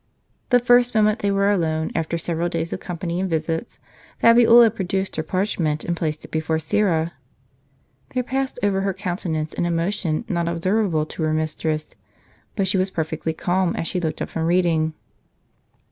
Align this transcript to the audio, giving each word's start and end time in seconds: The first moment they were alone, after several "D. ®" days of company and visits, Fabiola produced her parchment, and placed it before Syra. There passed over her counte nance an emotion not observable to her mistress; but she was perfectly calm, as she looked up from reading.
The 0.49 0.57
first 0.57 0.95
moment 0.95 1.19
they 1.19 1.29
were 1.29 1.51
alone, 1.51 1.91
after 1.93 2.17
several 2.17 2.49
"D. 2.49 2.57
®" 2.57 2.59
days 2.61 2.73
of 2.73 2.79
company 2.79 3.19
and 3.19 3.29
visits, 3.29 3.77
Fabiola 4.17 4.71
produced 4.71 5.15
her 5.15 5.21
parchment, 5.21 5.85
and 5.85 5.95
placed 5.95 6.25
it 6.25 6.31
before 6.31 6.57
Syra. 6.57 7.13
There 8.15 8.23
passed 8.23 8.57
over 8.63 8.81
her 8.81 8.95
counte 8.95 9.27
nance 9.29 9.53
an 9.53 9.67
emotion 9.67 10.25
not 10.27 10.47
observable 10.47 11.05
to 11.05 11.21
her 11.21 11.33
mistress; 11.33 11.85
but 12.55 12.67
she 12.67 12.79
was 12.79 12.89
perfectly 12.89 13.33
calm, 13.33 13.75
as 13.75 13.87
she 13.87 13.99
looked 13.99 14.23
up 14.23 14.29
from 14.31 14.45
reading. 14.47 14.95